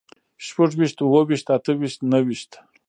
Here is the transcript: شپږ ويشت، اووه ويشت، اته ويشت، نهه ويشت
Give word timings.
شپږ 0.45 0.71
ويشت، 0.77 0.97
اووه 1.01 1.21
ويشت، 1.27 1.47
اته 1.55 1.71
ويشت، 1.77 1.99
نهه 2.11 2.21
ويشت 2.25 2.51